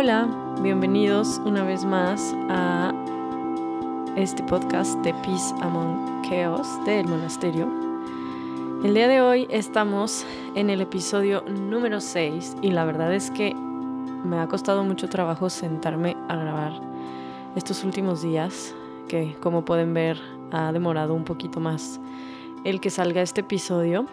Hola, 0.00 0.28
bienvenidos 0.62 1.40
una 1.44 1.64
vez 1.64 1.84
más 1.84 2.32
a 2.48 2.94
este 4.14 4.44
podcast 4.44 4.96
de 5.00 5.12
Peace 5.12 5.52
Among 5.60 6.22
Chaos 6.22 6.68
del 6.84 7.08
monasterio. 7.08 7.68
El 8.84 8.94
día 8.94 9.08
de 9.08 9.20
hoy 9.20 9.48
estamos 9.50 10.24
en 10.54 10.70
el 10.70 10.82
episodio 10.82 11.42
número 11.48 12.00
6 12.00 12.58
y 12.62 12.70
la 12.70 12.84
verdad 12.84 13.12
es 13.12 13.32
que 13.32 13.52
me 13.56 14.38
ha 14.38 14.46
costado 14.46 14.84
mucho 14.84 15.08
trabajo 15.08 15.50
sentarme 15.50 16.16
a 16.28 16.36
grabar 16.36 16.80
estos 17.56 17.82
últimos 17.82 18.22
días, 18.22 18.76
que 19.08 19.34
como 19.40 19.64
pueden 19.64 19.94
ver 19.94 20.16
ha 20.52 20.70
demorado 20.70 21.12
un 21.12 21.24
poquito 21.24 21.58
más 21.58 21.98
el 22.62 22.80
que 22.80 22.90
salga 22.90 23.20
este 23.20 23.40
episodio, 23.40 24.06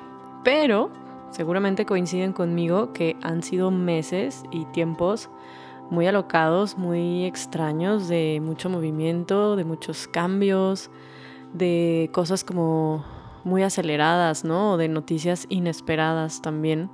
pero 0.44 0.90
seguramente 1.30 1.86
coinciden 1.86 2.34
conmigo 2.34 2.92
que 2.92 3.18
han 3.22 3.44
sido 3.44 3.70
meses 3.70 4.46
y 4.50 4.66
tiempos 4.66 5.30
muy 5.90 6.08
alocados, 6.08 6.78
muy 6.78 7.26
extraños, 7.26 8.08
de 8.08 8.40
mucho 8.42 8.70
movimiento, 8.70 9.56
de 9.56 9.66
muchos 9.66 10.08
cambios, 10.08 10.90
de 11.54 12.10
cosas 12.14 12.44
como 12.44 13.06
muy 13.44 13.64
aceleradas, 13.64 14.44
¿no? 14.44 14.78
De 14.78 14.88
noticias 14.88 15.46
inesperadas 15.50 16.42
también. 16.42 16.90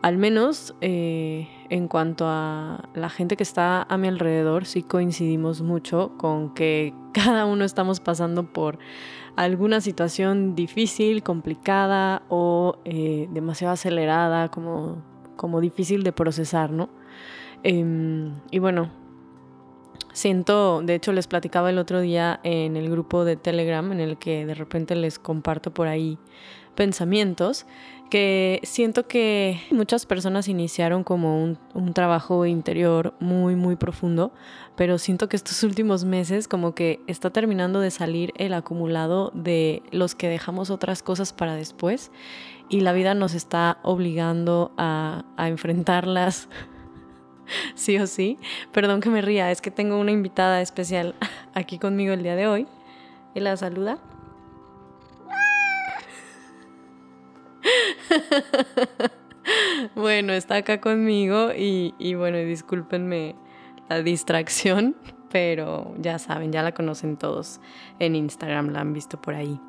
Al 0.00 0.16
menos 0.16 0.74
eh, 0.80 1.48
en 1.70 1.88
cuanto 1.88 2.26
a 2.28 2.88
la 2.94 3.08
gente 3.08 3.36
que 3.36 3.42
está 3.42 3.82
a 3.82 3.96
mi 3.96 4.06
alrededor, 4.06 4.64
sí 4.64 4.82
coincidimos 4.82 5.62
mucho 5.62 6.12
con 6.18 6.54
que 6.54 6.94
cada 7.12 7.46
uno 7.46 7.64
estamos 7.64 7.98
pasando 7.98 8.52
por 8.52 8.78
alguna 9.34 9.80
situación 9.80 10.54
difícil, 10.54 11.22
complicada 11.22 12.22
o 12.28 12.76
eh, 12.84 13.28
demasiado 13.32 13.74
acelerada, 13.74 14.50
como, 14.50 15.02
como 15.36 15.60
difícil 15.60 16.02
de 16.04 16.12
procesar, 16.12 16.70
¿no? 16.70 16.90
Em, 17.62 18.34
y 18.50 18.58
bueno, 18.58 18.90
siento, 20.12 20.82
de 20.82 20.94
hecho 20.94 21.12
les 21.12 21.26
platicaba 21.26 21.70
el 21.70 21.78
otro 21.78 22.00
día 22.00 22.40
en 22.42 22.76
el 22.76 22.90
grupo 22.90 23.24
de 23.24 23.36
Telegram 23.36 23.90
en 23.92 24.00
el 24.00 24.18
que 24.18 24.46
de 24.46 24.54
repente 24.54 24.94
les 24.96 25.18
comparto 25.18 25.72
por 25.72 25.88
ahí 25.88 26.18
pensamientos, 26.74 27.66
que 28.08 28.60
siento 28.62 29.08
que 29.08 29.60
muchas 29.72 30.06
personas 30.06 30.46
iniciaron 30.46 31.02
como 31.02 31.42
un, 31.42 31.92
trabajo 31.92 32.46
interior 32.46 33.14
muy, 33.18 33.56
muy 33.56 33.74
profundo, 33.74 34.32
pero 34.76 34.98
siento 34.98 35.28
que 35.28 35.34
estos 35.34 35.64
últimos 35.64 36.04
meses 36.04 36.46
como 36.46 36.76
que 36.76 37.00
está 37.08 37.30
terminando 37.30 37.80
de 37.80 37.90
salir 37.90 38.32
el 38.36 38.54
acumulado 38.54 39.32
de 39.34 39.82
los 39.90 40.14
que 40.14 40.28
dejamos 40.28 40.70
otras 40.70 41.02
cosas 41.02 41.32
para 41.32 41.56
después 41.56 42.12
y 42.68 42.80
la 42.80 42.92
vida 42.92 43.14
nos 43.14 43.34
está 43.34 43.78
obligando 43.82 44.72
a 44.76 45.24
enfrentarlas 45.38 46.48
sí 47.74 47.98
o 47.98 48.06
sí. 48.06 48.38
Perdón 48.72 49.00
que 49.00 49.10
me 49.10 49.22
ría, 49.22 49.50
es 49.50 49.60
que 49.60 49.70
tengo 49.70 49.98
una 49.98 50.12
invitada 50.12 50.60
especial 50.60 51.14
aquí 51.54 51.78
conmigo 51.78 52.12
el 52.12 52.22
día 52.22 52.36
de 52.36 52.46
hoy. 52.46 52.66
Y 53.34 53.40
la 53.40 53.56
saluda. 53.56 53.98
bueno, 59.94 60.32
está 60.32 60.56
acá 60.56 60.80
conmigo 60.80 61.52
y, 61.56 61.94
y 61.98 62.14
bueno, 62.14 62.38
discúlpenme 62.38 63.34
la 63.88 64.02
distracción, 64.02 64.96
pero 65.30 65.94
ya 65.98 66.18
saben, 66.18 66.52
ya 66.52 66.62
la 66.62 66.72
conocen 66.72 67.16
todos 67.16 67.60
en 67.98 68.16
Instagram, 68.16 68.70
la 68.70 68.80
han 68.80 68.92
visto 68.92 69.20
por 69.20 69.34
ahí. 69.34 69.60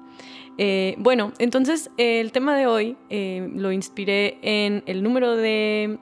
Eh, 0.57 0.95
bueno, 0.97 1.31
entonces 1.39 1.89
el 1.95 2.33
tema 2.33 2.53
de 2.57 2.67
hoy 2.67 2.97
eh, 3.09 3.49
lo 3.55 3.71
inspiré 3.71 4.39
en 4.41 4.83
el 4.87 5.03
número 5.03 5.37
de 5.37 5.99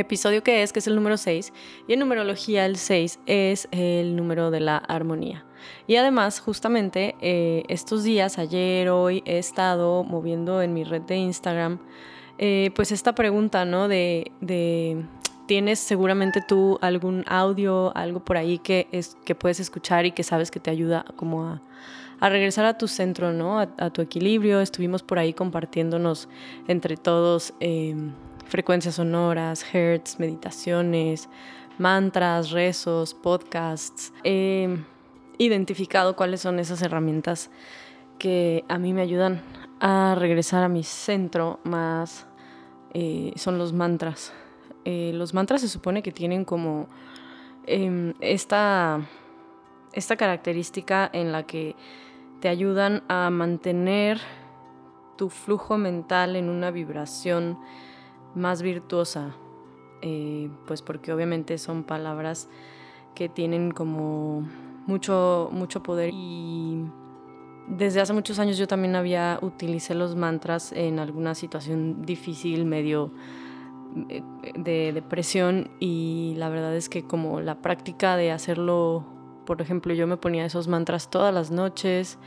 episodio 0.00 0.42
que 0.42 0.62
es, 0.62 0.72
que 0.72 0.78
es 0.78 0.86
el 0.86 0.94
número 0.94 1.16
6, 1.16 1.52
y 1.88 1.92
en 1.92 1.98
numerología 2.00 2.66
el 2.66 2.76
6 2.76 3.20
es 3.26 3.68
el 3.70 4.16
número 4.16 4.50
de 4.50 4.60
la 4.60 4.76
armonía. 4.76 5.44
Y 5.86 5.96
además, 5.96 6.40
justamente 6.40 7.16
eh, 7.20 7.64
estos 7.68 8.04
días, 8.04 8.38
ayer, 8.38 8.88
hoy, 8.88 9.22
he 9.24 9.38
estado 9.38 10.04
moviendo 10.04 10.62
en 10.62 10.74
mi 10.74 10.84
red 10.84 11.02
de 11.02 11.16
Instagram, 11.16 11.78
eh, 12.38 12.70
pues 12.74 12.92
esta 12.92 13.14
pregunta, 13.14 13.64
¿no? 13.64 13.88
De, 13.88 14.32
de, 14.40 15.04
tienes 15.46 15.78
seguramente 15.78 16.42
tú 16.46 16.78
algún 16.82 17.24
audio, 17.26 17.96
algo 17.96 18.20
por 18.20 18.36
ahí 18.36 18.58
que, 18.58 18.88
es, 18.92 19.16
que 19.24 19.34
puedes 19.34 19.60
escuchar 19.60 20.06
y 20.06 20.12
que 20.12 20.22
sabes 20.22 20.50
que 20.50 20.60
te 20.60 20.70
ayuda 20.70 21.04
como 21.16 21.44
a, 21.44 21.62
a 22.20 22.28
regresar 22.28 22.64
a 22.64 22.76
tu 22.76 22.88
centro, 22.88 23.32
¿no? 23.32 23.60
A, 23.60 23.90
tu 23.90 24.02
equilibrio. 24.02 24.60
Estuvimos 24.60 25.02
por 25.02 25.18
ahí 25.18 25.32
compartiéndonos 25.32 26.28
entre 26.68 26.96
todos. 26.96 27.54
Eh, 27.60 27.94
frecuencias 28.48 28.96
sonoras, 28.96 29.64
hertz, 29.74 30.18
meditaciones, 30.18 31.28
mantras, 31.78 32.50
rezos, 32.50 33.14
podcasts. 33.14 34.12
He 34.24 34.78
identificado 35.38 36.16
cuáles 36.16 36.40
son 36.40 36.58
esas 36.58 36.82
herramientas 36.82 37.50
que 38.18 38.64
a 38.68 38.78
mí 38.78 38.92
me 38.92 39.02
ayudan 39.02 39.42
a 39.80 40.14
regresar 40.18 40.62
a 40.62 40.68
mi 40.68 40.82
centro 40.82 41.60
más 41.64 42.26
eh, 42.94 43.32
son 43.36 43.58
los 43.58 43.72
mantras. 43.72 44.32
Eh, 44.86 45.10
los 45.12 45.34
mantras 45.34 45.60
se 45.60 45.68
supone 45.68 46.02
que 46.02 46.12
tienen 46.12 46.44
como 46.44 46.86
em, 47.66 48.14
esta, 48.20 49.00
esta 49.92 50.16
característica 50.16 51.10
en 51.12 51.32
la 51.32 51.42
que 51.42 51.74
te 52.40 52.48
ayudan 52.48 53.02
a 53.08 53.28
mantener 53.28 54.20
tu 55.16 55.28
flujo 55.28 55.76
mental 55.76 56.36
en 56.36 56.48
una 56.48 56.70
vibración 56.70 57.58
más 58.36 58.62
virtuosa, 58.62 59.34
eh, 60.02 60.50
pues 60.66 60.82
porque 60.82 61.12
obviamente 61.12 61.58
son 61.58 61.82
palabras 61.82 62.48
que 63.14 63.28
tienen 63.28 63.72
como 63.72 64.46
mucho, 64.86 65.48
mucho 65.52 65.82
poder. 65.82 66.10
Y 66.12 66.84
desde 67.66 68.00
hace 68.00 68.12
muchos 68.12 68.38
años 68.38 68.58
yo 68.58 68.68
también 68.68 68.94
había 68.94 69.38
utilicé 69.42 69.94
los 69.94 70.14
mantras 70.14 70.72
en 70.72 70.98
alguna 70.98 71.34
situación 71.34 72.02
difícil, 72.02 72.64
medio 72.64 73.10
eh, 74.08 74.22
de 74.54 74.92
depresión 74.92 75.70
y 75.80 76.34
la 76.36 76.50
verdad 76.50 76.76
es 76.76 76.88
que 76.88 77.04
como 77.04 77.40
la 77.40 77.62
práctica 77.62 78.16
de 78.16 78.30
hacerlo, 78.30 79.04
por 79.46 79.62
ejemplo, 79.62 79.94
yo 79.94 80.06
me 80.06 80.18
ponía 80.18 80.44
esos 80.44 80.68
mantras 80.68 81.08
todas 81.10 81.32
las 81.32 81.50
noches, 81.50 82.18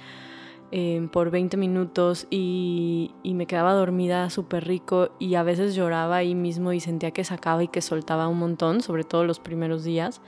Em, 0.72 1.09
por 1.09 1.31
20 1.31 1.57
minutos 1.57 2.28
y, 2.30 3.12
me 3.24 3.47
quedaba 3.47 3.74
dormida 3.74 4.30
súper 4.30 4.68
rico 4.68 5.09
y 5.18 5.34
a 5.35 5.44
veces 5.44 5.74
lloraba 5.74 6.18
ahí 6.18 6.35
mismo 6.35 6.74
y 6.74 6.80
sentía 6.80 7.12
que 7.12 7.24
sacaba 7.24 7.63
y 7.63 7.69
que 7.69 7.81
soltaba 7.81 8.28
un 8.28 8.38
montón, 8.38 8.81
sobre 8.81 9.03
todo 9.03 9.24
los 9.24 9.40
primeros 9.40 9.84
días. 9.84 10.22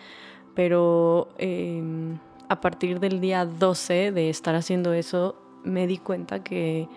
Pero 0.55 1.29
em, 1.37 2.17
a 2.49 2.59
partir 2.61 2.99
del 2.99 3.21
día 3.21 3.45
12 3.45 4.11
de 4.11 4.29
estar 4.29 4.55
haciendo 4.55 4.93
eso, 4.93 5.35
me 5.63 5.85
di 5.87 5.97
cuenta 5.97 6.43
que 6.43 6.87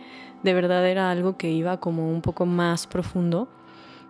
de 0.42 0.54
verdad 0.54 0.86
era 0.88 1.10
algo 1.10 1.36
que 1.36 1.50
iba 1.50 1.80
como 1.80 2.10
un 2.10 2.22
poco 2.22 2.46
más 2.46 2.86
profundo 2.86 3.48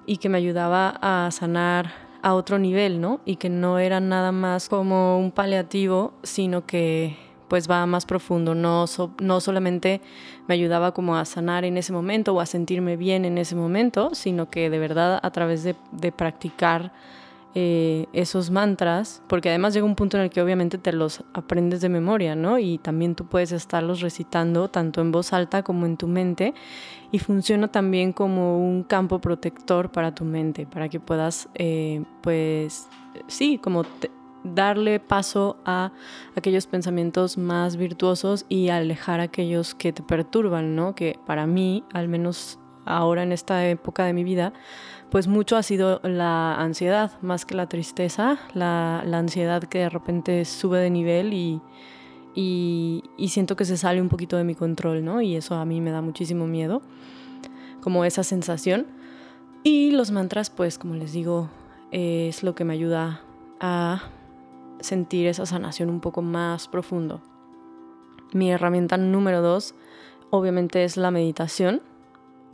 y 0.07 0.19
que 0.19 0.29
me 0.29 0.39
ayudaba 0.39 0.99
a 1.01 1.31
sanar 1.33 1.93
a 2.23 2.35
otro 2.35 2.59
nivel, 2.59 3.01
¿no? 3.01 3.21
Y 3.25 3.37
que 3.37 3.51
no 3.51 3.79
era 3.79 4.01
nada 4.01 4.33
más 4.33 4.69
como 4.69 5.19
un 5.19 5.33
paliativo, 5.33 6.13
sino 6.23 6.67
que 6.67 7.17
pues 7.49 7.71
va 7.71 7.85
más 7.87 8.07
profundo, 8.07 8.55
no, 8.55 8.87
no 9.21 9.41
solamente 9.41 10.01
me 10.47 10.55
ayudaba 10.55 10.93
como 10.93 11.17
a 11.17 11.25
sanar 11.25 11.65
en 11.65 11.77
ese 11.77 11.93
momento 11.93 12.35
o 12.35 12.41
a 12.41 12.47
sentirme 12.47 12.97
bien 12.97 13.25
en 13.25 13.39
ese 13.39 13.55
momento, 13.55 14.15
sino 14.15 14.51
que 14.51 14.71
de 14.71 14.79
verdad 14.79 15.21
a 15.23 15.31
través 15.31 15.63
de, 15.65 15.75
practicar 16.13 16.93
eh, 17.55 18.07
esos 18.13 18.51
mantras, 18.51 19.23
porque 19.29 19.49
además 19.49 19.75
llega 19.75 19.87
un 19.87 19.95
punto 19.95 20.17
en 20.17 20.25
el 20.25 20.31
que 20.31 20.43
obviamente 20.43 20.77
te 20.77 20.93
los 20.93 21.23
aprendes 21.35 21.81
de 21.81 21.89
memoria, 21.89 22.35
¿no? 22.35 22.59
Y 22.59 22.79
también 22.79 23.15
tú 23.15 23.27
puedes 23.27 23.53
estarlos 23.53 24.01
recitando 24.01 24.69
tanto 24.69 25.01
en 25.01 25.13
voz 25.13 25.33
alta 25.33 25.63
como 25.63 25.87
en 25.87 25.97
tu 25.97 26.09
mente 26.09 26.55
y 27.13 27.21
funciona 27.21 27.69
también 27.69 28.13
como 28.13 28.59
un 28.59 28.83
campo 28.83 29.21
protector 29.21 29.93
para 29.93 30.15
tu 30.15 30.25
mente, 30.25 30.67
para 30.67 30.89
que 30.89 30.99
puedas, 30.99 31.49
eh, 31.55 32.03
pues, 32.23 32.89
sí, 33.29 33.59
como 33.59 33.85
darle 34.45 35.01
paso 35.01 35.57
a 35.65 35.93
aquellos 36.37 36.67
pensamientos 36.67 37.39
más 37.39 37.77
virtuosos 37.77 38.45
y 38.49 38.69
alejar 38.69 39.21
aquellos 39.21 39.75
que 39.75 39.93
te 39.93 40.03
perturban, 40.03 40.77
¿no? 40.77 40.95
Que 40.95 41.19
para 41.27 41.47
mí, 41.47 41.83
al 41.93 42.09
menos 42.09 42.59
ahora 42.85 43.23
en 43.23 43.33
esta 43.33 43.67
época 43.69 44.05
de 44.05 44.13
mi 44.13 44.25
vida, 44.25 44.53
pues 45.11 45.27
mucho 45.27 45.57
ha 45.57 45.63
sido 45.63 46.01
la 46.03 46.57
ansiedad, 46.57 47.13
más 47.23 47.47
que 47.47 47.55
la 47.55 47.69
tristeza, 47.69 48.39
la, 48.53 49.01
ansiedad 49.01 49.63
que 49.65 49.79
de 49.79 49.89
repente 49.89 50.45
sube 50.45 50.79
de 50.79 50.91
nivel 50.91 51.33
y, 51.33 51.61
y, 52.35 53.29
siento 53.29 53.57
que 53.57 53.65
se 53.65 53.77
sale 53.77 54.03
un 54.03 54.09
poquito 54.09 54.37
de 54.37 54.45
mi 54.45 54.55
control, 54.55 55.05
¿no? 55.05 55.21
Y 55.23 55.37
eso 55.37 55.55
a 55.55 55.65
mí 55.65 55.81
me 55.81 55.91
da 55.91 56.03
muchísimo 56.03 56.47
miedo, 56.47 56.83
como 57.81 58.05
esa 58.05 58.23
sensación. 58.23 58.87
Y 59.63 59.93
los 59.93 60.11
mantras, 60.11 60.51
pues 60.51 60.79
como 60.79 60.95
les 60.95 61.13
digo, 61.13 61.49
es 61.91 62.43
lo 62.43 62.55
que 62.55 62.65
me 62.65 62.75
ayuda 62.75 63.23
a 63.61 64.03
sentir 64.81 65.27
esa 65.27 65.47
sanación 65.47 65.91
un 65.91 66.01
poco 66.01 66.23
más 66.23 66.69
profundo. 66.69 67.21
Mi 68.33 68.51
herramienta 68.51 68.97
número 68.97 69.43
dos 69.43 69.75
obviamente 70.31 70.85
es 70.85 70.97
la 70.97 71.11
meditación 71.11 71.83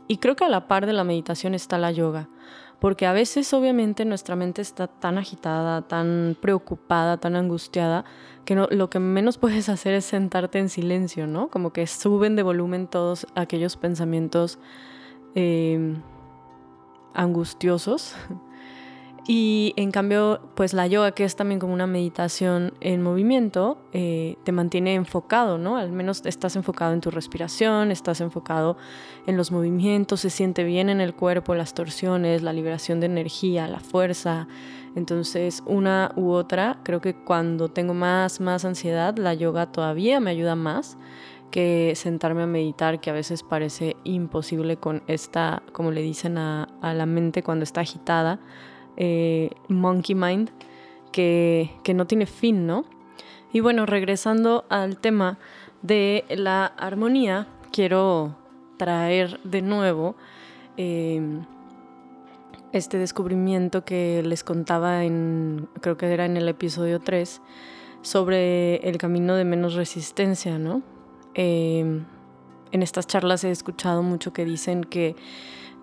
y 0.07 0.17
creo 0.17 0.35
que 0.35 0.45
a 0.45 0.49
la 0.49 0.67
par 0.67 0.85
de 0.85 0.93
la 0.93 1.03
meditación 1.03 1.53
está 1.53 1.77
la 1.77 1.91
yoga, 1.91 2.27
porque 2.79 3.05
a 3.05 3.13
veces 3.13 3.53
obviamente 3.53 4.05
nuestra 4.05 4.35
mente 4.35 4.61
está 4.61 4.87
tan 4.87 5.17
agitada, 5.17 5.83
tan 5.83 6.35
preocupada, 6.41 7.17
tan 7.17 7.35
angustiada, 7.35 8.05
que 8.43 8.55
lo 8.55 8.89
que 8.89 8.99
menos 8.99 9.37
puedes 9.39 9.69
hacer 9.69 9.93
es 9.93 10.05
sentarte 10.05 10.59
en 10.59 10.69
silencio, 10.69 11.27
¿no? 11.27 11.47
Como 11.49 11.71
que 11.71 11.87
suben 11.87 12.35
de 12.35 12.43
volumen 12.43 12.87
todos 12.87 13.25
aquellos 13.35 13.77
pensamientos 13.77 14.59
eh, 15.35 15.95
angustiosos 17.13 18.15
y 19.33 19.71
en 19.77 19.91
cambio, 19.91 20.41
pues 20.55 20.73
la 20.73 20.87
yoga, 20.87 21.13
que 21.13 21.23
es 21.23 21.37
también 21.37 21.61
como 21.61 21.73
una 21.73 21.87
meditación 21.87 22.73
en 22.81 23.01
movimiento, 23.01 23.77
eh, 23.93 24.35
te 24.43 24.51
mantiene 24.51 24.93
enfocado, 24.93 25.57
¿no? 25.57 25.77
Al 25.77 25.93
menos 25.93 26.25
estás 26.25 26.57
enfocado 26.57 26.91
en 26.91 26.99
tu 26.99 27.11
respiración, 27.11 27.91
estás 27.91 28.19
enfocado 28.19 28.75
en 29.27 29.37
los 29.37 29.53
movimientos, 29.53 30.19
se 30.19 30.29
siente 30.29 30.65
bien 30.65 30.89
en 30.89 30.99
el 30.99 31.15
cuerpo, 31.15 31.55
las 31.55 31.73
torsiones, 31.73 32.41
la 32.41 32.51
liberación 32.51 32.99
de 32.99 33.05
energía, 33.05 33.69
la 33.69 33.79
fuerza. 33.79 34.49
Entonces, 34.97 35.63
una 35.65 36.11
u 36.17 36.31
otra, 36.31 36.81
creo 36.83 36.99
que 36.99 37.15
cuando 37.15 37.69
tengo 37.69 37.93
más, 37.93 38.41
más 38.41 38.65
ansiedad, 38.65 39.15
la 39.17 39.33
yoga 39.33 39.71
todavía 39.71 40.19
me 40.19 40.31
ayuda 40.31 40.57
más 40.57 40.97
que 41.51 41.93
sentarme 41.95 42.43
a 42.43 42.47
meditar, 42.47 42.99
que 42.99 43.09
a 43.09 43.13
veces 43.13 43.43
parece 43.43 43.95
imposible 44.03 44.75
con 44.75 45.03
esta, 45.07 45.63
como 45.71 45.91
le 45.91 46.01
dicen 46.01 46.37
a, 46.37 46.67
a 46.81 46.93
la 46.93 47.05
mente 47.05 47.43
cuando 47.43 47.63
está 47.63 47.79
agitada 47.79 48.41
eh, 48.97 49.51
monkey 49.67 50.15
Mind 50.15 50.49
que, 51.11 51.93
no 51.93 52.07
tiene 52.07 52.25
fin, 52.25 52.65
¿no? 52.65 52.85
Y 53.53 53.59
bueno, 53.59 53.85
regresando 53.85 54.65
al 54.69 54.97
tema 54.97 55.37
de 55.81 56.23
la 56.29 56.65
armonía, 56.65 57.47
quiero 57.71 58.35
traer 58.77 59.39
de 59.43 59.61
nuevo 59.61 60.15
em, 60.77 61.45
este 62.71 62.97
descubrimiento 62.97 63.83
que 63.83 64.23
les 64.23 64.43
contaba 64.43 65.03
en, 65.03 65.67
creo 65.81 65.97
que 65.97 66.07
era 66.07 66.25
en 66.25 66.37
el 66.37 66.47
episodio 66.47 66.99
3, 66.99 67.41
sobre 68.01 68.77
el 68.77 68.97
camino 68.97 69.35
de 69.35 69.43
menos 69.43 69.75
resistencia, 69.75 70.57
¿no? 70.57 70.81
Em, 71.33 72.05
en 72.71 72.83
estas 72.83 73.05
charlas 73.05 73.43
he 73.43 73.51
escuchado 73.51 74.01
mucho 74.01 74.31
que 74.33 74.45
dicen 74.45 74.83
que 74.83 75.15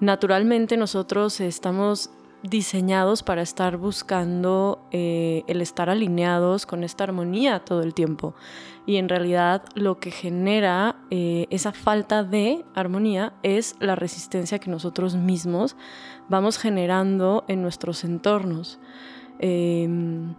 naturalmente 0.01 0.77
nosotros 0.77 1.41
estamos 1.41 2.11
diseñados 2.43 3.23
para 3.23 3.43
estar 3.43 3.77
buscando 3.77 4.87
eh, 4.91 5.43
el 5.49 5.61
estar 5.61 5.91
alineados 5.91 6.67
con 6.67 6.85
esta 6.85 7.05
armonía 7.05 7.61
todo 7.61 7.83
el 7.83 7.95
tiempo. 7.95 8.35
Y 8.87 8.97
en 8.97 9.09
realidad 9.09 9.65
lo 9.75 9.99
que 9.99 10.11
genera 10.11 10.97
eh, 11.11 11.47
esa 11.51 11.73
falta 11.73 12.25
de 12.25 12.65
armonía 12.75 13.35
es 13.43 13.77
la 13.81 13.97
resistencia 13.97 14.59
que 14.59 14.71
nosotros 14.71 15.17
mismos 15.17 15.77
vamos 16.29 16.59
generando 16.59 17.45
en 17.49 17.61
nuestros 17.61 18.05
entornos. 18.05 18.79
Em, 19.41 20.35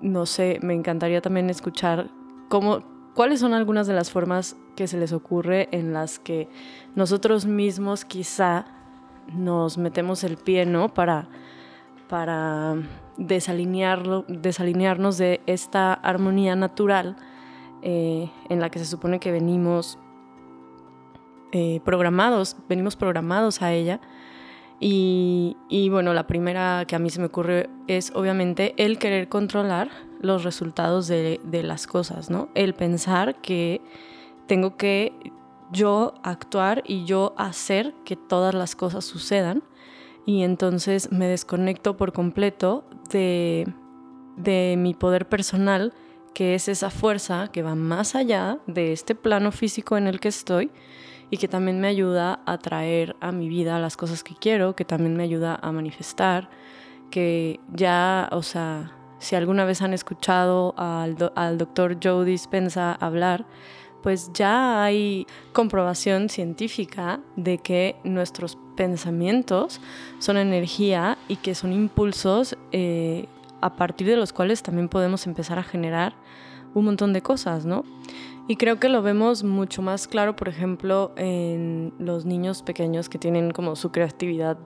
no 0.00 0.26
sé, 0.26 0.58
me 0.62 0.74
encantaría 0.74 1.20
también 1.20 1.50
escuchar 1.50 2.10
cómo, 2.48 2.84
cuáles 3.14 3.40
son 3.40 3.54
algunas 3.54 3.86
de 3.86 3.94
las 3.94 4.10
formas 4.10 4.56
que 4.76 4.86
se 4.86 4.98
les 4.98 5.12
ocurre 5.12 5.68
en 5.72 5.92
las 5.92 6.18
que 6.18 6.48
nosotros 6.94 7.46
mismos 7.46 8.04
quizá 8.04 8.77
nos 9.32 9.78
metemos 9.78 10.24
el 10.24 10.36
pie, 10.36 10.66
¿no? 10.66 10.92
Para, 10.92 11.28
para 12.08 12.76
desalinearlo, 13.16 14.24
desalinearnos 14.28 15.18
de 15.18 15.40
esta 15.46 15.92
armonía 15.92 16.56
natural 16.56 17.16
eh, 17.82 18.30
en 18.48 18.60
la 18.60 18.70
que 18.70 18.78
se 18.78 18.86
supone 18.86 19.20
que 19.20 19.30
venimos 19.32 19.98
eh, 21.52 21.80
programados, 21.84 22.56
venimos 22.68 22.96
programados 22.96 23.62
a 23.62 23.72
ella. 23.72 24.00
Y, 24.80 25.88
bueno, 25.90 26.14
la 26.14 26.28
primera 26.28 26.84
que 26.86 26.94
a 26.94 27.00
mí 27.00 27.10
se 27.10 27.18
me 27.18 27.26
ocurre 27.26 27.68
es 27.88 28.12
obviamente 28.14 28.74
el 28.76 28.98
querer 28.98 29.28
controlar 29.28 29.90
los 30.20 30.44
resultados 30.44 31.08
de, 31.08 31.40
de 31.42 31.64
las 31.64 31.88
cosas, 31.88 32.30
¿no? 32.30 32.48
El 32.54 32.74
pensar 32.74 33.40
que 33.40 33.80
tengo 34.46 34.76
que 34.76 35.32
yo 35.72 36.14
actuar 36.22 36.82
y 36.86 37.04
yo 37.04 37.34
hacer 37.36 37.94
que 38.04 38.16
todas 38.16 38.54
las 38.54 38.76
cosas 38.76 39.04
sucedan. 39.04 39.62
Y 40.26 40.42
entonces 40.42 41.10
me 41.10 41.26
desconecto 41.26 41.96
por 41.96 42.12
completo 42.12 42.84
de, 43.10 43.72
de 44.36 44.76
mi 44.76 44.94
poder 44.94 45.28
personal, 45.28 45.92
que 46.34 46.54
es 46.54 46.68
esa 46.68 46.90
fuerza 46.90 47.48
que 47.48 47.62
va 47.62 47.74
más 47.74 48.14
allá 48.14 48.58
de 48.66 48.92
este 48.92 49.14
plano 49.14 49.52
físico 49.52 49.96
en 49.96 50.06
el 50.06 50.20
que 50.20 50.28
estoy 50.28 50.70
y 51.30 51.38
que 51.38 51.48
también 51.48 51.80
me 51.80 51.88
ayuda 51.88 52.40
a 52.46 52.58
traer 52.58 53.16
a 53.20 53.32
mi 53.32 53.48
vida 53.48 53.78
las 53.78 53.96
cosas 53.96 54.22
que 54.22 54.34
quiero, 54.34 54.74
que 54.76 54.84
también 54.84 55.16
me 55.16 55.24
ayuda 55.24 55.58
a 55.60 55.72
manifestar, 55.72 56.48
que 57.10 57.60
ya, 57.72 58.28
o 58.32 58.42
sea, 58.42 58.92
si 59.18 59.34
alguna 59.34 59.64
vez 59.64 59.82
han 59.82 59.92
escuchado 59.92 60.74
al, 60.76 61.16
al 61.34 61.58
doctor 61.58 61.98
Joe 62.02 62.24
Dispensa 62.24 62.92
hablar, 62.92 63.46
pues 64.02 64.32
ya 64.32 64.82
hay 64.82 65.26
comprobación 65.52 66.28
científica 66.28 67.20
de 67.36 67.58
que 67.58 67.96
nuestros 68.04 68.58
pensamientos 68.76 69.80
son 70.18 70.36
energía 70.36 71.18
y 71.28 71.36
que 71.36 71.54
son 71.54 71.72
impulsos 71.72 72.56
eh, 72.72 73.26
a 73.60 73.74
partir 73.76 74.06
de 74.06 74.16
los 74.16 74.32
cuales 74.32 74.62
también 74.62 74.88
podemos 74.88 75.26
empezar 75.26 75.58
a 75.58 75.64
generar 75.64 76.14
un 76.74 76.84
montón 76.84 77.12
de 77.12 77.22
cosas, 77.22 77.64
¿no? 77.64 77.84
Y 78.46 78.56
creo 78.56 78.80
que 78.80 78.88
lo 78.88 79.02
vemos 79.02 79.44
mucho 79.44 79.82
más 79.82 80.08
claro, 80.08 80.34
por 80.34 80.48
ejemplo, 80.48 81.12
en 81.16 81.92
los 81.98 82.24
niños 82.24 82.62
pequeños 82.62 83.08
que 83.08 83.18
tienen 83.18 83.50
como 83.50 83.76
su 83.76 83.90
creatividad 83.90 84.56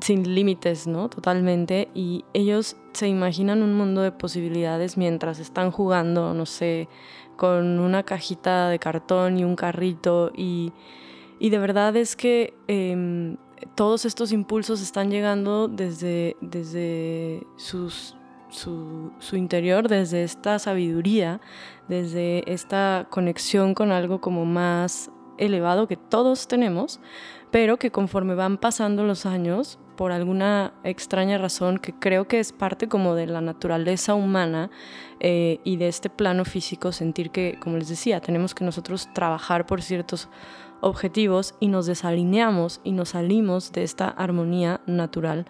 sin 0.00 0.34
límites, 0.34 0.86
¿no? 0.86 1.08
Totalmente. 1.08 1.88
Y 1.94 2.24
ellos 2.34 2.76
se 2.92 3.08
imaginan 3.08 3.62
un 3.62 3.74
mundo 3.74 4.02
de 4.02 4.12
posibilidades 4.12 4.96
mientras 4.96 5.38
están 5.38 5.70
jugando, 5.70 6.34
no 6.34 6.46
sé, 6.46 6.88
con 7.40 7.78
una 7.78 8.02
cajita 8.02 8.68
de 8.68 8.78
cartón 8.78 9.38
y 9.38 9.44
un 9.44 9.56
carrito 9.56 10.30
y, 10.36 10.74
de 11.40 11.58
verdad 11.58 11.96
es 11.96 12.14
que 12.14 12.52
em, 12.68 13.38
todos 13.74 14.04
estos 14.04 14.30
impulsos 14.30 14.82
están 14.82 15.10
llegando 15.10 15.66
desde, 15.66 16.36
desde 16.42 17.46
su, 17.56 17.90
su, 18.50 19.36
interior, 19.36 19.88
desde 19.88 20.22
esta 20.22 20.58
sabiduría, 20.58 21.40
desde 21.88 22.44
esta 22.52 23.06
conexión 23.08 23.72
con 23.72 23.90
algo 23.90 24.20
como 24.20 24.44
más 24.44 25.10
elevado 25.38 25.88
que 25.88 25.96
todos 25.96 26.46
tenemos, 26.46 27.00
pero 27.50 27.78
que 27.78 27.90
conforme 27.90 28.34
van 28.34 28.58
pasando 28.58 29.04
los 29.04 29.24
años, 29.24 29.78
por 30.00 30.12
alguna 30.12 30.72
extraña 30.82 31.36
razón 31.36 31.76
que 31.76 31.92
creo 31.92 32.26
que 32.26 32.40
es 32.40 32.52
parte 32.52 32.88
como 32.88 33.14
de 33.14 33.26
la 33.26 33.42
naturaleza 33.42 34.14
humana 34.14 34.70
eh, 35.20 35.60
y 35.62 35.76
de 35.76 35.88
este 35.88 36.08
plano 36.08 36.46
físico, 36.46 36.90
sentir 36.90 37.30
que, 37.30 37.58
como 37.60 37.76
les 37.76 37.90
decía, 37.90 38.22
tenemos 38.22 38.54
que 38.54 38.64
nosotros 38.64 39.10
trabajar 39.12 39.66
por 39.66 39.82
ciertos 39.82 40.30
objetivos 40.80 41.54
y 41.60 41.68
nos 41.68 41.84
desalineamos 41.84 42.80
y 42.82 42.92
nos 42.92 43.10
salimos 43.10 43.72
de 43.72 43.82
esta 43.82 44.08
armonía 44.08 44.80
natural 44.86 45.44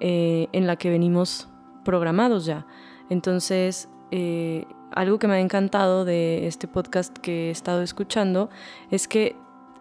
eh, 0.00 0.48
en 0.52 0.66
la 0.66 0.76
que 0.76 0.90
venimos 0.90 1.48
programados 1.82 2.44
ya. 2.44 2.66
Entonces, 3.08 3.88
eh, 4.10 4.66
algo 4.92 5.18
que 5.18 5.28
me 5.28 5.36
ha 5.36 5.40
encantado 5.40 6.04
de 6.04 6.46
este 6.46 6.68
podcast 6.68 7.16
que 7.16 7.48
he 7.48 7.50
estado 7.50 7.80
escuchando 7.80 8.50
es 8.90 9.08
que 9.08 9.34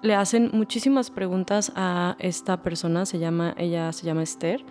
le 0.03 0.15
hacen 0.15 0.51
muchísimas 0.53 1.09
preguntas 1.09 1.71
a 1.75 2.15
esta 2.19 2.61
persona, 2.61 3.05
se 3.05 3.19
llama, 3.19 3.55
ella 3.57 3.91
se 3.93 4.05
llama 4.05 4.21
Esther, 4.21 4.63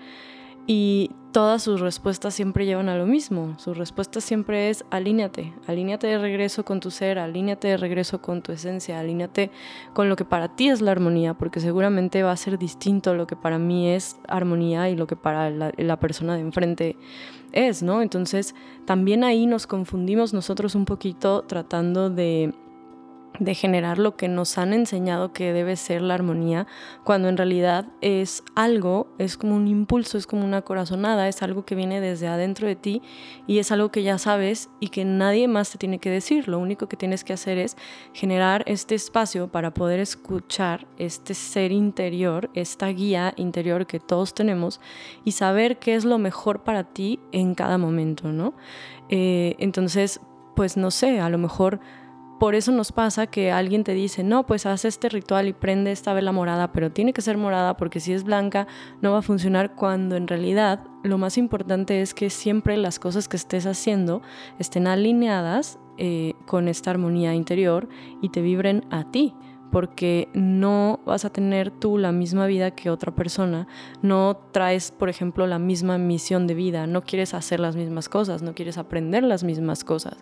y 0.67 1.11
todas 1.33 1.63
sus 1.63 1.81
respuestas 1.81 2.35
siempre 2.35 2.67
llevan 2.67 2.89
a 2.89 2.97
lo 2.97 3.07
mismo. 3.07 3.55
Su 3.59 3.75
respuesta 3.75 4.21
siempre 4.21 4.69
es 4.69 4.85
alíñate, 4.91 5.55
alíñate 5.67 6.07
de 6.07 6.19
regreso 6.19 6.65
con 6.65 6.79
tu 6.79 6.91
ser, 6.91 7.19
alíñate 7.19 7.69
de 7.69 7.77
regreso 7.79 8.21
con 8.21 8.43
tu 8.43 8.53
esencia, 8.53 9.01
alíñate 9.01 9.51
con 9.95 10.09
lo 10.09 10.17
que 10.17 10.25
para 10.25 10.55
ti 10.55 10.69
es 10.69 10.83
la 10.83 10.93
armonía, 10.93 11.35
porque 11.35 11.59
seguramente 11.59 12.23
va 12.23 12.33
a 12.33 12.37
ser 12.37 12.59
distinto 12.59 13.15
lo 13.15 13.27
que 13.27 13.35
para 13.35 13.59
mí 13.59 13.89
es 13.89 14.19
armonía 14.29 14.89
y 14.91 14.97
lo 14.97 15.07
que 15.07 15.17
para 15.17 15.51
la, 15.51 15.73
la 15.77 15.99
persona 15.99 16.35
de 16.35 16.43
enfrente 16.43 16.97
es, 17.53 17.83
¿no? 17.83 18.03
Entonces 18.03 18.55
también 18.85 19.25
ahí 19.25 19.47
nos 19.47 19.67
confundimos 19.67 20.33
nosotros 20.35 20.75
un 20.75 20.85
poquito 20.85 21.43
tratando 21.43 22.11
de 22.11 22.55
de 23.45 23.55
generar 23.55 23.99
lo 23.99 24.17
que 24.17 24.29
nos 24.29 24.57
han 24.59 24.73
enseñado 24.73 25.33
que 25.33 25.53
debe 25.53 25.77
ser 25.77 26.03
la 26.03 26.15
armonía, 26.15 26.67
cuando 27.05 27.29
en 27.29 27.37
realidad 27.37 27.87
es 28.01 28.45
algo, 28.55 29.09
es 29.19 29.37
como 29.37 29.57
un 29.57 29.67
impulso, 29.67 30.17
es 30.17 30.27
como 30.27 30.45
una 30.45 30.63
corazonada, 30.63 31.29
es 31.29 31.43
algo 31.43 31.65
que 31.65 31.75
viene 31.75 32.01
desde 32.01 32.29
adentro 32.29 32.69
de 32.69 32.77
ti 32.77 33.03
y 33.47 33.59
es 33.59 33.73
algo 33.73 33.91
que 33.91 34.03
ya 34.03 34.19
sabes 34.19 34.71
y 34.81 34.89
que 34.89 35.05
nadie 35.05 35.49
más 35.49 35.71
te 35.71 35.79
tiene 35.79 35.99
que 35.99 36.11
decir. 36.11 36.49
Lo 36.49 36.59
único 36.59 36.89
que 36.89 36.97
tienes 36.97 37.25
que 37.25 37.33
hacer 37.33 37.59
es 37.59 37.77
generar 38.13 38.63
este 38.67 38.95
espacio 38.95 39.49
para 39.49 39.75
poder 39.75 39.99
escuchar 39.99 40.87
este 40.99 41.35
ser 41.35 41.73
interior, 41.73 42.51
esta 42.55 42.89
guía 42.89 43.35
interior 43.37 43.87
que 43.87 43.99
todos 44.01 44.35
tenemos 44.35 44.81
y 45.25 45.33
saber 45.33 45.79
qué 45.79 45.95
es 45.95 46.05
lo 46.05 46.19
mejor 46.19 46.63
para 46.63 46.85
ti 46.85 47.19
en 47.33 47.55
cada 47.55 47.79
momento, 47.79 48.31
¿no? 48.33 48.55
Eh, 49.09 49.57
entonces, 49.59 50.21
pues 50.55 50.77
no 50.77 50.91
sé, 50.91 51.21
a 51.21 51.29
lo 51.29 51.39
mejor 51.39 51.81
por 52.43 52.57
eso 52.57 52.73
nos 52.73 52.91
pasa 52.91 53.29
que 53.29 53.53
alguien 53.53 53.85
te 53.85 53.95
dice, 53.95 54.25
no, 54.25 54.47
pues 54.47 54.67
haz 54.67 54.85
este 54.85 55.09
ritual 55.09 55.47
y 55.47 55.53
prende 55.53 55.93
esta 55.93 56.13
vela 56.13 56.33
morada, 56.33 56.73
pero 56.73 56.91
tiene 56.91 57.13
que 57.13 57.23
ser 57.23 57.39
morada 57.39 57.77
porque 57.77 58.01
si 58.01 58.13
es 58.13 58.25
blanca 58.25 58.67
no 59.01 59.13
va 59.13 59.19
a 59.19 59.23
funcionar 59.23 59.77
cuando 59.77 60.17
en 60.17 60.27
realidad 60.27 60.81
lo 61.05 61.19
más 61.19 61.39
importante 61.39 62.03
es 62.03 62.15
que 62.15 62.31
siempre 62.31 62.77
las 62.77 62.99
cosas 62.99 63.29
que 63.29 63.37
estés 63.37 63.65
haciendo 63.65 64.23
estén 64.59 64.89
alineadas 64.89 65.79
eh, 65.99 66.35
con 66.45 66.67
esta 66.67 66.91
armonía 66.91 67.33
interior 67.33 67.89
y 68.23 68.31
te 68.31 68.43
vibren 68.43 68.87
a 68.91 69.05
ti 69.05 69.37
porque 69.73 70.29
no 70.35 71.01
vas 71.07 71.25
a 71.25 71.31
tener 71.31 71.71
tú 71.71 71.97
la 71.97 72.13
misma 72.13 72.47
vida 72.47 72.73
que 72.73 72.91
otra 72.91 73.15
persona, 73.15 73.67
no 74.03 74.39
traes, 74.53 74.93
por 74.93 75.09
ejemplo, 75.09 75.47
la 75.47 75.59
misma 75.59 75.97
misión 75.97 76.47
de 76.47 76.55
vida, 76.55 76.87
no 76.87 77.03
quieres 77.03 77.33
hacer 77.33 77.59
las 77.59 77.75
mismas 77.75 78.11
cosas, 78.11 78.43
no 78.43 78.55
quieres 78.55 78.77
aprender 78.77 79.23
las 79.23 79.45
mismas 79.45 79.83
cosas. 79.83 80.19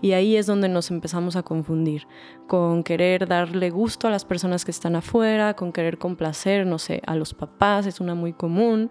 Y 0.00 0.12
ahí 0.12 0.36
es 0.36 0.46
donde 0.46 0.70
nos 0.70 0.90
empezamos 0.90 1.36
a 1.36 1.42
confundir, 1.42 2.08
con 2.48 2.82
querer 2.82 3.28
darle 3.28 3.68
gusto 3.68 4.08
a 4.08 4.10
las 4.10 4.24
personas 4.24 4.64
que 4.64 4.70
están 4.70 4.96
afuera, 4.96 5.54
con 5.54 5.70
querer 5.70 5.98
complacer, 5.98 6.66
no 6.66 6.78
sé, 6.78 7.02
a 7.06 7.14
los 7.14 7.34
papás, 7.34 7.86
es 7.86 8.00
una 8.00 8.14
muy 8.14 8.32
común 8.32 8.90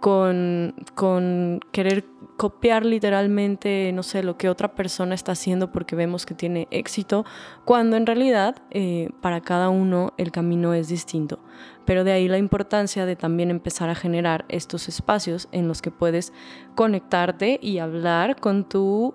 con, 0.00 0.74
con, 0.94 1.60
querer 1.72 2.04
copiar 2.36 2.86
literalmente, 2.86 3.92
no 3.92 4.02
sé, 4.02 4.22
lo 4.22 4.38
que 4.38 4.48
otra 4.48 4.74
persona 4.74 5.14
está 5.14 5.32
haciendo 5.32 5.70
porque 5.70 5.94
vemos 5.94 6.24
que 6.24 6.34
tiene 6.34 6.68
éxito, 6.70 7.26
cuando 7.66 7.96
en 7.96 8.06
realidad 8.06 8.62
eh, 8.70 9.10
para 9.20 9.42
cada 9.42 9.68
uno 9.68 10.14
el 10.16 10.32
camino 10.32 10.72
es 10.72 10.88
distinto. 10.88 11.38
Pero 11.84 12.02
de 12.02 12.12
ahí 12.12 12.28
la 12.28 12.38
importancia 12.38 13.04
de 13.04 13.16
también 13.16 13.50
empezar 13.50 13.90
a 13.90 13.94
generar 13.94 14.46
estos 14.48 14.88
espacios 14.88 15.48
en 15.52 15.68
los 15.68 15.82
que 15.82 15.90
puedes 15.90 16.32
conectarte 16.74 17.58
y 17.60 17.78
hablar 17.78 18.40
con 18.40 18.68
tu 18.68 19.14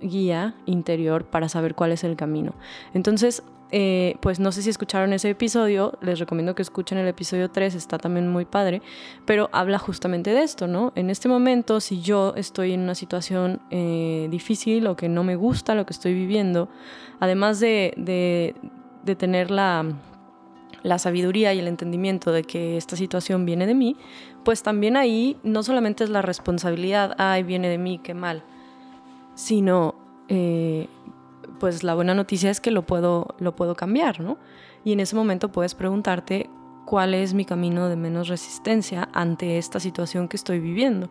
guía 0.00 0.54
interior 0.66 1.24
para 1.24 1.48
saber 1.48 1.74
cuál 1.74 1.92
es 1.92 2.04
el 2.04 2.16
camino. 2.16 2.54
Entonces, 2.92 3.42
eh, 3.72 4.16
pues 4.20 4.38
no 4.38 4.52
sé 4.52 4.62
si 4.62 4.70
escucharon 4.70 5.12
ese 5.12 5.30
episodio, 5.30 5.98
les 6.00 6.18
recomiendo 6.18 6.54
que 6.54 6.62
escuchen 6.62 6.98
el 6.98 7.08
episodio 7.08 7.50
3, 7.50 7.74
está 7.74 7.98
también 7.98 8.28
muy 8.28 8.44
padre, 8.44 8.80
pero 9.24 9.48
habla 9.52 9.78
justamente 9.78 10.30
de 10.32 10.42
esto, 10.42 10.68
¿no? 10.68 10.92
En 10.94 11.10
este 11.10 11.28
momento, 11.28 11.80
si 11.80 12.00
yo 12.00 12.34
estoy 12.36 12.72
en 12.72 12.80
una 12.80 12.94
situación 12.94 13.60
eh, 13.70 14.28
difícil 14.30 14.86
o 14.86 14.96
que 14.96 15.08
no 15.08 15.24
me 15.24 15.34
gusta 15.34 15.74
lo 15.74 15.84
que 15.84 15.92
estoy 15.92 16.14
viviendo, 16.14 16.68
además 17.18 17.58
de, 17.58 17.92
de, 17.96 19.16
tener 19.16 19.50
la, 19.50 19.84
la 20.82 20.98
sabiduría 20.98 21.52
y 21.54 21.58
el 21.58 21.68
entendimiento 21.68 22.32
de 22.32 22.44
que 22.44 22.76
esta 22.76 22.96
situación 22.96 23.46
viene 23.46 23.66
de 23.66 23.74
mí, 23.74 23.96
pues 24.44 24.62
también 24.62 24.96
ahí 24.96 25.36
no 25.42 25.64
solamente 25.64 26.04
es 26.04 26.10
la 26.10 26.22
responsabilidad, 26.22 27.14
ay, 27.18 27.42
viene 27.42 27.68
de 27.68 27.78
mí, 27.78 27.98
qué 27.98 28.14
mal, 28.14 28.44
sino 29.34 29.96
eh, 30.28 30.88
pues 31.58 31.82
la 31.82 31.94
buena 31.94 32.14
noticia 32.14 32.50
es 32.50 32.60
que 32.60 32.70
lo 32.70 32.86
puedo, 32.86 33.34
lo 33.38 33.56
puedo 33.56 33.74
cambiar, 33.74 34.20
¿no? 34.20 34.38
Y 34.84 34.92
en 34.92 35.00
ese 35.00 35.16
momento 35.16 35.50
puedes 35.50 35.74
preguntarte 35.74 36.48
cuál 36.84 37.14
es 37.14 37.34
mi 37.34 37.44
camino 37.44 37.88
de 37.88 37.96
menos 37.96 38.28
resistencia 38.28 39.08
ante 39.12 39.58
esta 39.58 39.80
situación 39.80 40.28
que 40.28 40.36
estoy 40.36 40.60
viviendo. 40.60 41.10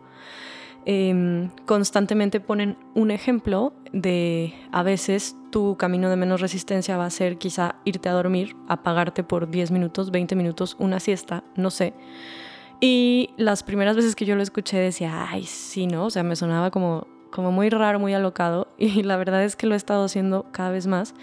Em, 0.88 1.50
constantemente 1.66 2.38
ponen 2.38 2.78
un 2.94 3.10
ejemplo 3.10 3.72
de 3.92 4.54
a 4.70 4.84
veces 4.84 5.34
tu 5.50 5.76
camino 5.76 6.08
de 6.08 6.16
menos 6.16 6.40
resistencia 6.40 6.96
va 6.96 7.06
a 7.06 7.10
ser 7.10 7.38
quizá 7.38 7.74
irte 7.84 8.08
a 8.08 8.12
dormir, 8.12 8.56
apagarte 8.68 9.24
por 9.24 9.50
10 9.50 9.72
minutos, 9.72 10.12
20 10.12 10.36
minutos, 10.36 10.76
una 10.78 11.00
siesta, 11.00 11.42
no 11.56 11.70
sé. 11.70 11.92
Y 12.80 13.30
las 13.36 13.64
primeras 13.64 13.96
veces 13.96 14.14
que 14.14 14.26
yo 14.26 14.36
lo 14.36 14.42
escuché 14.42 14.78
decía, 14.78 15.26
ay, 15.28 15.42
sí, 15.44 15.88
¿no? 15.88 16.04
O 16.04 16.10
sea, 16.10 16.22
me 16.22 16.36
sonaba 16.36 16.70
como 16.70 17.08
como 17.30 17.52
muy 17.52 17.70
raro, 17.70 17.98
muy 17.98 18.14
alocado, 18.14 18.68
y 18.78 19.02
la 19.02 19.16
verdad 19.16 19.44
es 19.44 19.56
que 19.56 19.66
lo 19.66 19.74
he 19.74 19.76
estado 19.76 20.04
haciendo 20.04 20.46
cada 20.52 20.70
vez 20.70 20.86
más. 20.86 21.14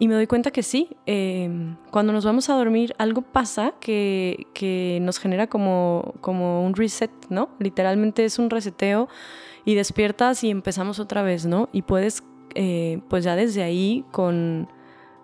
Y 0.00 0.06
me 0.06 0.14
doy 0.14 0.28
cuenta 0.28 0.52
que 0.52 0.62
sí, 0.62 0.90
em, 1.06 1.76
cuando 1.90 2.12
nos 2.12 2.24
vamos 2.24 2.48
a 2.50 2.54
dormir 2.54 2.94
algo 2.98 3.22
pasa 3.22 3.74
que, 3.80 4.46
que, 4.54 5.00
nos 5.02 5.18
genera 5.18 5.48
como, 5.48 6.14
como 6.20 6.64
un 6.64 6.74
reset, 6.74 7.10
¿no? 7.30 7.48
Literalmente 7.58 8.24
es 8.24 8.38
un 8.38 8.48
reseteo 8.48 9.08
y 9.64 9.74
despiertas 9.74 10.44
y 10.44 10.50
empezamos 10.50 11.00
otra 11.00 11.22
vez, 11.22 11.46
¿no? 11.46 11.68
Y 11.72 11.82
puedes, 11.82 12.22
eh, 12.54 13.00
pues 13.08 13.24
ya 13.24 13.34
desde 13.34 13.64
ahí, 13.64 14.04
con, 14.12 14.68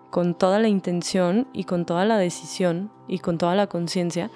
con 0.09 0.35
toda 0.35 0.59
la 0.59 0.67
intención 0.67 1.47
y 1.53 1.63
con 1.63 1.85
toda 1.85 2.03
la 2.03 2.17
decisión 2.17 2.91
y 3.07 3.19
con 3.19 3.37
toda 3.37 3.55
la 3.55 3.67
conciencia, 3.67 4.29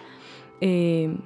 eh, 0.61 1.17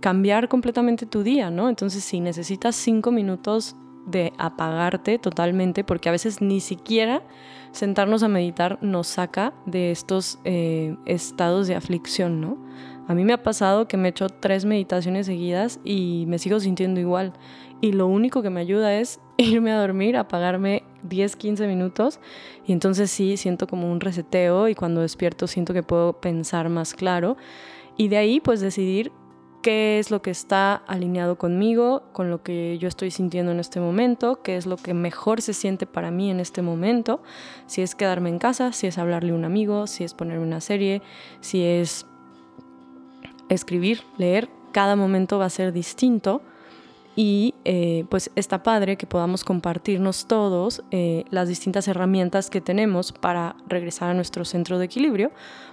cambiar 0.00 0.48
completamente 0.48 1.04
tu 1.04 1.22
día, 1.22 1.50
¿no? 1.50 1.68
Entonces, 1.68 2.04
si 2.04 2.20
necesitas 2.20 2.76
cinco 2.76 3.10
minutos 3.10 3.76
de 4.06 4.32
apagarte 4.38 5.18
totalmente, 5.18 5.84
porque 5.84 6.08
a 6.08 6.12
veces 6.12 6.40
ni 6.40 6.60
siquiera 6.60 7.22
sentarnos 7.72 8.22
a 8.22 8.28
meditar 8.28 8.78
nos 8.82 9.06
saca 9.06 9.54
de 9.66 9.90
estos 9.90 10.38
eh, 10.44 10.96
estados 11.06 11.66
de 11.66 11.74
aflicción, 11.74 12.40
¿no? 12.40 12.58
A 13.08 13.14
mí 13.14 13.24
me 13.24 13.32
ha 13.32 13.42
pasado 13.42 13.88
que 13.88 13.96
me 13.96 14.08
he 14.08 14.10
hecho 14.10 14.28
tres 14.28 14.64
meditaciones 14.64 15.26
seguidas 15.26 15.80
y 15.84 16.24
me 16.28 16.38
sigo 16.38 16.60
sintiendo 16.60 17.00
igual. 17.00 17.32
Y 17.80 17.92
lo 17.92 18.06
único 18.06 18.42
que 18.42 18.50
me 18.50 18.60
ayuda 18.60 18.94
es 18.94 19.20
irme 19.36 19.72
a 19.72 19.80
dormir, 19.80 20.16
apagarme 20.16 20.84
10, 21.02 21.36
15 21.36 21.66
minutos. 21.66 22.20
Y 22.64 22.72
entonces 22.72 23.10
sí, 23.10 23.36
siento 23.36 23.66
como 23.66 23.90
un 23.90 24.00
reseteo 24.00 24.68
y 24.68 24.74
cuando 24.74 25.00
despierto 25.00 25.46
siento 25.46 25.74
que 25.74 25.82
puedo 25.82 26.20
pensar 26.20 26.68
más 26.68 26.94
claro. 26.94 27.36
Y 27.96 28.08
de 28.08 28.18
ahí 28.18 28.40
pues 28.40 28.60
decidir 28.60 29.12
qué 29.62 29.98
es 29.98 30.10
lo 30.10 30.20
que 30.20 30.30
está 30.30 30.74
alineado 30.86 31.36
conmigo, 31.36 32.02
con 32.12 32.28
lo 32.28 32.42
que 32.42 32.76
yo 32.78 32.88
estoy 32.88 33.10
sintiendo 33.10 33.52
en 33.52 33.60
este 33.60 33.80
momento, 33.80 34.42
qué 34.42 34.56
es 34.56 34.66
lo 34.66 34.76
que 34.76 34.92
mejor 34.92 35.40
se 35.40 35.54
siente 35.54 35.86
para 35.86 36.10
mí 36.10 36.30
en 36.30 36.40
este 36.40 36.60
momento, 36.60 37.22
si 37.66 37.80
es 37.80 37.94
quedarme 37.94 38.28
en 38.28 38.38
casa, 38.38 38.72
si 38.72 38.88
es 38.88 38.98
hablarle 38.98 39.32
a 39.32 39.34
un 39.34 39.44
amigo, 39.44 39.86
si 39.86 40.04
es 40.04 40.12
ponerme 40.12 40.44
una 40.44 40.60
serie, 40.60 41.00
si 41.40 41.62
es 41.64 42.06
escribir, 43.48 44.02
leer, 44.18 44.48
cada 44.72 44.96
momento 44.96 45.38
va 45.38 45.46
a 45.46 45.50
ser 45.50 45.72
distinto 45.72 46.42
y 47.14 47.54
eh, 47.64 48.06
pues 48.08 48.30
está 48.36 48.62
padre 48.62 48.96
que 48.96 49.06
podamos 49.06 49.44
compartirnos 49.44 50.26
todos 50.26 50.82
eh, 50.90 51.24
las 51.30 51.48
distintas 51.48 51.86
herramientas 51.88 52.48
que 52.48 52.60
tenemos 52.60 53.12
para 53.12 53.54
regresar 53.68 54.10
a 54.10 54.14
nuestro 54.14 54.44
centro 54.44 54.78
de 54.78 54.86
equilibrio, 54.86 55.30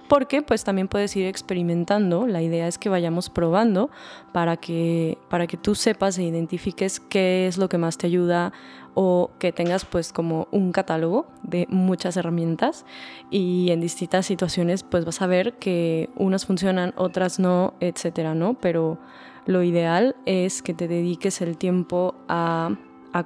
porque 0.08 0.42
pues 0.42 0.64
también 0.64 0.88
puedes 0.88 1.16
ir 1.16 1.26
experimentando, 1.26 2.26
la 2.26 2.42
idea 2.42 2.68
es 2.68 2.76
que 2.76 2.88
vayamos 2.88 3.30
probando 3.30 3.90
para 4.32 4.58
que, 4.58 5.16
para 5.30 5.46
que 5.46 5.56
tú 5.56 5.74
sepas 5.74 6.18
e 6.18 6.24
identifiques 6.24 7.00
qué 7.00 7.46
es 7.46 7.56
lo 7.56 7.68
que 7.68 7.78
más 7.78 7.96
te 7.96 8.06
ayuda 8.06 8.52
o 8.94 9.30
que 9.38 9.52
tengas 9.52 9.84
pues 9.84 10.12
como 10.12 10.48
un 10.50 10.72
catálogo 10.72 11.26
de 11.42 11.66
muchas 11.70 12.16
herramientas 12.16 12.84
y 13.30 13.70
en 13.70 13.80
distintas 13.80 14.26
situaciones 14.26 14.82
pues 14.82 15.04
vas 15.04 15.22
a 15.22 15.26
ver 15.26 15.54
que 15.54 16.10
unas 16.16 16.44
funcionan, 16.44 16.92
otras 16.96 17.38
no, 17.38 17.74
etcétera, 17.80 18.34
¿no? 18.34 18.54
Pero 18.54 18.98
lo 19.46 19.62
ideal 19.62 20.16
es 20.26 20.62
que 20.62 20.74
te 20.74 20.88
dediques 20.88 21.40
el 21.40 21.56
tiempo 21.56 22.14
a, 22.28 22.76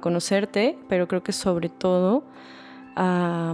conocerte, 0.01 0.77
pero 0.89 1.07
creo 1.07 1.23
que 1.23 1.31
sobre 1.31 1.69
todo 1.69 2.23
a, 2.95 3.53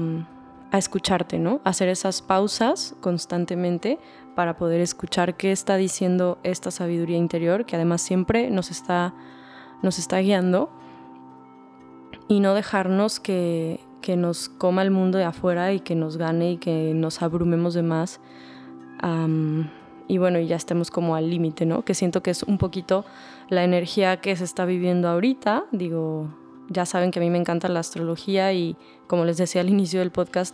escucharte, 0.71 1.37
¿no? 1.37 1.59
hacer 1.65 1.89
esas 1.89 2.21
pausas 2.21 2.95
constantemente 3.01 3.99
para 4.35 4.55
poder 4.55 4.79
escuchar 4.79 5.35
qué 5.35 5.51
está 5.51 5.75
diciendo 5.75 6.39
esta 6.43 6.71
sabiduría 6.71 7.17
interior, 7.17 7.65
que 7.65 7.75
además 7.75 8.01
siempre 8.01 8.49
nos 8.49 8.71
está, 8.71 9.13
nos 9.81 9.99
está 9.99 10.19
guiando, 10.19 10.69
y 12.31 12.39
no 12.39 12.53
dejarnos 12.53 13.19
que, 13.19 13.81
nos 14.17 14.47
coma 14.47 14.83
el 14.83 14.91
mundo 14.91 15.17
de 15.17 15.25
afuera 15.25 15.73
y 15.73 15.81
que 15.81 15.95
nos 15.95 16.15
gane 16.15 16.53
y 16.53 16.57
que 16.57 16.93
nos 16.93 17.21
abrumemos 17.21 17.73
de 17.73 17.83
más 17.83 18.21
y 20.11 20.17
bueno, 20.17 20.41
ya 20.41 20.57
estemos 20.57 20.91
como 20.91 21.15
al 21.15 21.29
límite, 21.29 21.65
¿no? 21.65 21.85
Que 21.85 21.93
siento 21.93 22.21
que 22.21 22.31
es 22.31 22.43
un 22.43 22.57
poquito 22.57 23.05
la 23.47 23.63
energía 23.63 24.17
que 24.17 24.35
se 24.35 24.43
está 24.43 24.65
viviendo 24.65 25.07
ahorita. 25.07 25.63
Digo, 25.71 26.27
ya 26.67 26.85
saben 26.85 27.11
que 27.11 27.19
a 27.19 27.21
mí 27.21 27.29
me 27.29 27.37
encanta 27.37 27.69
la 27.69 27.79
astrología 27.79 28.51
y 28.51 28.75
como 29.07 29.23
les 29.23 29.37
decía 29.37 29.61
al 29.61 29.69
inicio 29.69 30.01
del 30.01 30.11
podcast, 30.11 30.53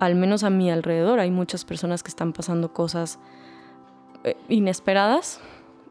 al 0.00 0.16
menos 0.16 0.42
a 0.42 0.50
mi 0.50 0.72
alrededor 0.72 1.20
hay 1.20 1.30
muchas 1.30 1.64
personas 1.64 2.02
que 2.02 2.08
están 2.08 2.32
pasando 2.32 2.72
cosas 2.72 3.20
eh, 4.24 4.36
inesperadas, 4.48 5.40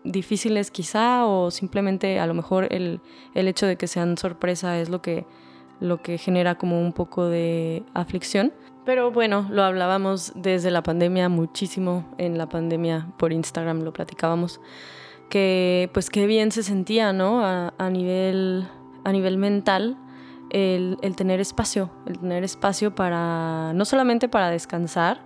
difíciles 0.03 0.69
quizá, 0.69 1.25
o 1.25 1.51
simplemente 1.51 2.19
a 2.19 2.27
lo 2.27 2.33
mejor 2.33 2.67
el, 2.69 2.99
el 3.33 3.47
hecho 3.47 3.65
de 3.65 3.77
que 3.77 3.87
sean 3.87 4.17
sorpresa 4.17 4.77
es 4.77 4.89
lo 4.89 5.01
que, 5.01 5.25
lo 5.79 6.01
que 6.01 6.17
genera 6.17 6.55
como 6.55 6.81
un 6.81 6.91
poco 6.91 7.27
de 7.27 7.81
aflicción. 7.93 8.51
Pero 8.89 9.11
bueno, 9.11 9.45
lo 9.51 9.61
hablábamos 9.61 10.33
desde 10.33 10.71
la 10.71 10.81
pandemia 10.81 11.29
muchísimo, 11.29 12.05
en 12.17 12.39
la 12.39 12.49
pandemia 12.49 13.05
por 13.17 13.31
Instagram 13.31 13.81
lo 13.83 13.93
platicábamos, 13.93 14.59
que 15.29 15.91
pues 15.93 16.09
qué 16.09 16.25
bien 16.25 16.51
se 16.51 16.63
sentía, 16.63 17.13
¿no? 17.13 17.45
A, 17.45 17.89
nivel, 17.91 18.67
a 19.03 19.11
nivel 19.11 19.37
mental, 19.37 19.95
el, 20.49 20.97
el, 21.03 21.15
tener 21.15 21.39
espacio, 21.39 21.91
el 22.07 22.17
tener 22.17 22.43
espacio 22.43 22.95
para, 22.95 23.73
no 23.75 23.85
solamente 23.85 24.27
para 24.27 24.49
descansar, 24.49 25.21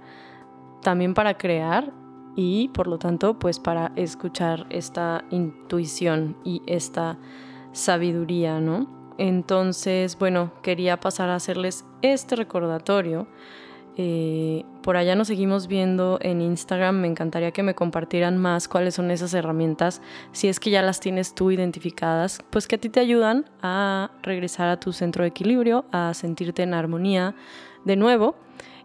también 0.81 1.13
para 1.13 1.37
crear 1.37 1.93
y 2.35 2.67
por 2.67 2.87
lo 2.87 2.99
tanto 2.99 3.39
pues 3.39 3.61
para 3.61 3.93
escuchar 3.95 4.67
esta 4.71 5.23
intuición 5.29 6.35
y 6.43 6.61
esta 6.65 7.17
sabiduría, 7.71 8.59
¿no? 8.59 9.02
Entonces, 9.17 10.17
bueno, 10.17 10.51
quería 10.61 10.99
pasar 10.99 11.29
a 11.29 11.35
hacerles 11.35 11.85
este 12.01 12.35
recordatorio. 12.35 13.27
Eh, 13.95 14.65
por 14.81 14.97
allá 14.97 15.15
nos 15.15 15.27
seguimos 15.27 15.67
viendo 15.67 16.17
en 16.21 16.41
Instagram. 16.41 16.99
Me 16.99 17.07
encantaría 17.07 17.51
que 17.51 17.63
me 17.63 17.75
compartieran 17.75 18.37
más 18.37 18.67
cuáles 18.67 18.95
son 18.95 19.11
esas 19.11 19.33
herramientas, 19.33 20.01
si 20.31 20.47
es 20.47 20.59
que 20.59 20.71
ya 20.71 20.81
las 20.81 20.99
tienes 20.99 21.35
tú 21.35 21.51
identificadas, 21.51 22.39
pues 22.49 22.67
que 22.67 22.75
a 22.75 22.79
ti 22.79 22.89
te 22.89 22.99
ayudan 22.99 23.45
a 23.61 24.11
regresar 24.23 24.69
a 24.69 24.79
tu 24.79 24.93
centro 24.93 25.23
de 25.23 25.29
equilibrio, 25.29 25.85
a 25.91 26.13
sentirte 26.13 26.63
en 26.63 26.73
armonía 26.73 27.35
de 27.85 27.95
nuevo. 27.95 28.35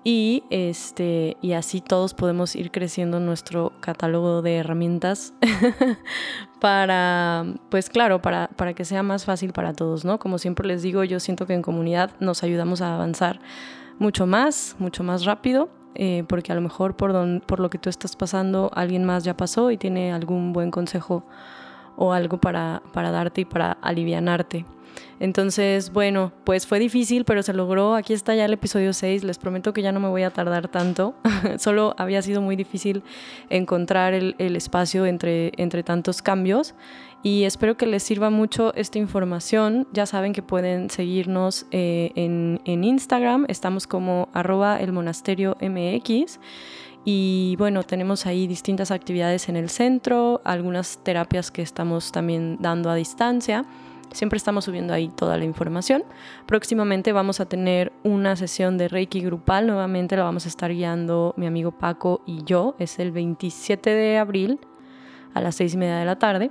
Y, 0.04 0.44
este, 0.50 1.36
y 1.42 1.52
así 1.52 1.80
todos 1.80 2.14
podemos 2.14 2.56
ir 2.56 2.70
creciendo 2.70 3.20
nuestro 3.20 3.72
catálogo 3.80 4.42
de 4.42 4.56
herramientas 4.56 5.34
para, 6.60 7.44
pues 7.68 7.90
claro, 7.90 8.22
para, 8.22 8.48
para 8.56 8.74
que 8.74 8.84
sea 8.84 9.02
más 9.02 9.24
fácil 9.24 9.52
para 9.52 9.72
todos, 9.74 10.04
¿no? 10.04 10.18
Como 10.18 10.38
siempre 10.38 10.66
les 10.66 10.82
digo, 10.82 11.04
yo 11.04 11.20
siento 11.20 11.46
que 11.46 11.54
en 11.54 11.62
comunidad 11.62 12.12
nos 12.20 12.42
ayudamos 12.42 12.80
a 12.80 12.94
avanzar 12.94 13.40
mucho 13.98 14.26
más, 14.26 14.76
mucho 14.78 15.02
más 15.02 15.24
rápido, 15.24 15.68
eh, 15.94 16.24
porque 16.28 16.52
a 16.52 16.54
lo 16.54 16.60
mejor 16.60 16.96
por, 16.96 17.40
por 17.42 17.60
lo 17.60 17.70
que 17.70 17.78
tú 17.78 17.90
estás 17.90 18.14
pasando, 18.14 18.70
alguien 18.74 19.04
más 19.04 19.24
ya 19.24 19.36
pasó 19.36 19.70
y 19.70 19.76
tiene 19.76 20.12
algún 20.12 20.52
buen 20.52 20.70
consejo 20.70 21.24
o 21.98 22.12
algo 22.12 22.38
para, 22.38 22.80
para 22.92 23.10
darte 23.10 23.42
y 23.42 23.44
para 23.44 23.72
alivianarte. 23.72 24.64
Entonces, 25.20 25.92
bueno, 25.92 26.32
pues 26.44 26.66
fue 26.66 26.78
difícil, 26.78 27.24
pero 27.24 27.42
se 27.42 27.52
logró. 27.52 27.94
Aquí 27.94 28.12
está 28.12 28.34
ya 28.34 28.44
el 28.44 28.52
episodio 28.52 28.92
6. 28.92 29.24
Les 29.24 29.38
prometo 29.38 29.72
que 29.72 29.82
ya 29.82 29.90
no 29.90 30.00
me 30.00 30.08
voy 30.08 30.22
a 30.22 30.30
tardar 30.30 30.68
tanto. 30.68 31.14
Solo 31.58 31.94
había 31.98 32.22
sido 32.22 32.40
muy 32.40 32.54
difícil 32.54 33.02
encontrar 33.50 34.14
el, 34.14 34.34
espacio 34.38 35.06
entre, 35.06 35.52
entre 35.56 35.82
tantos 35.82 36.22
cambios. 36.22 36.74
Y 37.24 37.44
espero 37.44 37.76
que 37.76 37.86
les 37.86 38.04
sirva 38.04 38.30
mucho 38.30 38.72
esta 38.74 38.98
información. 38.98 39.88
Ya 39.92 40.06
saben 40.06 40.32
que 40.32 40.42
pueden 40.42 40.88
seguirnos 40.88 41.66
eh, 41.72 42.12
en, 42.14 42.60
en, 42.64 42.84
Instagram. 42.84 43.44
Estamos 43.48 43.88
como 43.88 44.28
arroba 44.32 44.78
el 44.78 44.92
monasterio 44.92 45.56
MX. 45.60 46.38
Y 47.04 47.56
bueno, 47.58 47.82
tenemos 47.82 48.26
ahí 48.26 48.46
distintas 48.46 48.90
actividades 48.90 49.48
en 49.48 49.56
el 49.56 49.70
centro, 49.70 50.40
algunas 50.44 50.98
terapias 50.98 51.50
que 51.50 51.62
estamos 51.62 52.12
también 52.12 52.58
dando 52.60 52.90
a 52.90 52.94
distancia. 52.94 53.64
Siempre 54.12 54.38
estamos 54.38 54.64
subiendo 54.64 54.94
ahí 54.94 55.08
toda 55.08 55.36
la 55.36 55.44
información. 55.44 56.02
Próximamente 56.46 57.12
vamos 57.12 57.40
a 57.40 57.46
tener 57.46 57.92
una 58.04 58.36
sesión 58.36 58.78
de 58.78 58.88
Reiki 58.88 59.20
grupal. 59.20 59.66
Nuevamente 59.66 60.16
la 60.16 60.24
vamos 60.24 60.46
a 60.46 60.48
estar 60.48 60.72
guiando 60.72 61.34
mi 61.36 61.46
amigo 61.46 61.72
Paco 61.72 62.22
y 62.26 62.42
yo. 62.44 62.74
Es 62.78 62.98
el 62.98 63.12
27 63.12 63.90
de 63.90 64.18
abril 64.18 64.60
a 65.34 65.40
las 65.40 65.56
6 65.56 65.74
y 65.74 65.76
media 65.76 65.98
de 65.98 66.06
la 66.06 66.18
tarde. 66.18 66.50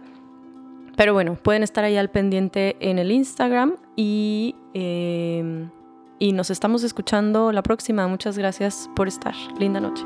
Pero 0.95 1.13
bueno, 1.13 1.35
pueden 1.35 1.63
estar 1.63 1.83
ahí 1.83 1.97
al 1.97 2.09
pendiente 2.09 2.75
en 2.79 2.99
el 2.99 3.11
Instagram 3.11 3.75
y, 3.95 4.55
eh, 4.73 5.67
y 6.19 6.33
nos 6.33 6.49
estamos 6.49 6.83
escuchando 6.83 7.51
la 7.51 7.63
próxima. 7.63 8.07
Muchas 8.07 8.37
gracias 8.37 8.89
por 8.95 9.07
estar. 9.07 9.35
Linda 9.59 9.79
noche. 9.79 10.03